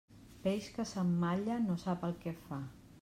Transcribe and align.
Peix 0.45 0.69
que 0.77 0.85
s'emmalla, 0.93 1.59
no 1.67 1.77
sap 1.85 2.07
el 2.09 2.17
que 2.25 2.35
fa. 2.47 2.61